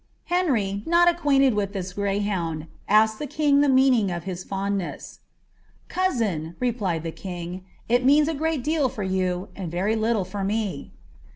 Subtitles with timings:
[0.25, 5.19] Henry, noi acquainted with this grcc huund, asked the king die meaning of his fondness.
[5.89, 9.95] *■■ Cou»in,' replied ttie king, ■' it means a great deal for yoa, and nrf
[9.99, 10.91] litile f'>r nie.>